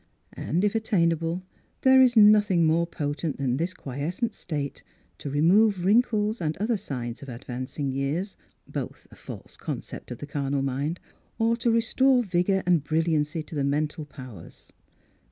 [0.33, 1.43] And if attainable
[1.81, 4.81] there is noth ing more potent than this quiescent state
[5.19, 8.35] to remove wrinkles and other signs of ad vancing years—
[8.77, 10.99] both a false concept of the carnal mind—
[11.37, 14.71] or to restore vigour and brilliancy to the mental powers.